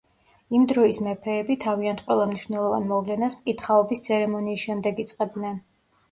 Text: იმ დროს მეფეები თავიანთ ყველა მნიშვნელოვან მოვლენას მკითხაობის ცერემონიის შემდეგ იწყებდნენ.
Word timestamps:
იმ 0.59 0.63
დროს 0.69 0.99
მეფეები 1.07 1.57
თავიანთ 1.63 1.99
ყველა 2.07 2.23
მნიშვნელოვან 2.31 2.87
მოვლენას 2.91 3.35
მკითხაობის 3.41 4.01
ცერემონიის 4.07 4.63
შემდეგ 4.63 5.03
იწყებდნენ. 5.05 5.61